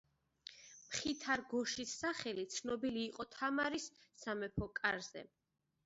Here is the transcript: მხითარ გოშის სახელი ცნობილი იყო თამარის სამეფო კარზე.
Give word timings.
მხითარ 0.93 1.43
გოშის 1.51 1.93
სახელი 2.05 2.47
ცნობილი 2.55 3.07
იყო 3.13 3.29
თამარის 3.39 3.89
სამეფო 4.25 4.73
კარზე. 4.83 5.29